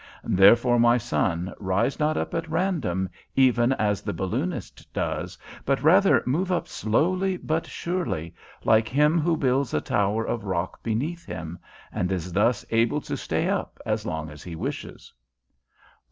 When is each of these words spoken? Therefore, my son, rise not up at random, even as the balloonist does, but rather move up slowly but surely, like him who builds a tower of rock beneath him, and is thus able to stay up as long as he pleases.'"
Therefore, 0.23 0.79
my 0.79 0.97
son, 0.97 1.53
rise 1.59 1.99
not 1.99 2.17
up 2.17 2.33
at 2.33 2.49
random, 2.49 3.07
even 3.35 3.71
as 3.73 4.01
the 4.01 4.13
balloonist 4.13 4.91
does, 4.95 5.37
but 5.63 5.83
rather 5.83 6.23
move 6.25 6.51
up 6.51 6.67
slowly 6.67 7.37
but 7.37 7.67
surely, 7.67 8.33
like 8.63 8.87
him 8.87 9.19
who 9.19 9.37
builds 9.37 9.75
a 9.75 9.79
tower 9.81 10.25
of 10.25 10.43
rock 10.43 10.81
beneath 10.81 11.27
him, 11.27 11.59
and 11.91 12.11
is 12.11 12.33
thus 12.33 12.65
able 12.71 13.01
to 13.01 13.15
stay 13.15 13.47
up 13.47 13.77
as 13.85 14.03
long 14.03 14.31
as 14.31 14.41
he 14.41 14.55
pleases.'" 14.55 15.13